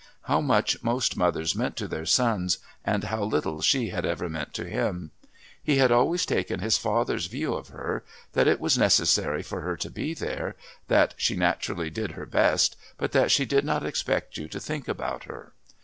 How 0.23 0.41
much 0.41 0.81
most 0.81 1.15
mothers 1.15 1.55
meant 1.55 1.75
to 1.75 1.87
their 1.87 2.07
sons, 2.07 2.57
and 2.83 3.03
how 3.03 3.21
little 3.23 3.61
she 3.61 3.89
had 3.89 4.03
ever 4.03 4.27
meant 4.27 4.51
to 4.55 4.67
him! 4.67 5.11
He 5.61 5.77
had 5.77 5.91
always 5.91 6.25
taken 6.25 6.59
his 6.59 6.75
father's 6.75 7.27
view 7.27 7.53
of 7.53 7.67
her, 7.67 8.03
that 8.33 8.47
it 8.47 8.59
was 8.59 8.79
necessary 8.79 9.43
for 9.43 9.61
her 9.61 9.77
to 9.77 9.91
be 9.91 10.15
there, 10.15 10.55
that 10.87 11.13
she 11.17 11.35
naturally 11.35 11.91
did 11.91 12.13
her 12.13 12.25
best, 12.25 12.75
but 12.97 13.11
that 13.11 13.29
she 13.29 13.45
did 13.45 13.63
not 13.63 13.85
expect 13.85 14.37
you 14.37 14.47
to 14.47 14.59
think 14.59 14.87
about 14.87 15.25
her. 15.25 15.53